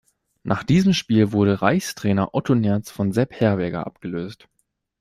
Nach 0.41 0.63
diesem 0.63 0.93
Spiel 0.93 1.31
wurde 1.31 1.61
Reichstrainer 1.61 2.33
Otto 2.33 2.55
Nerz 2.55 2.89
von 2.89 3.11
Sepp 3.11 3.39
Herberger 3.39 3.85
abgelöst. 3.85 4.49